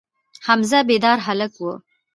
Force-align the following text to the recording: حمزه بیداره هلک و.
حمزه 0.45 0.79
بیداره 0.87 1.21
هلک 1.27 1.53
و. 1.63 1.67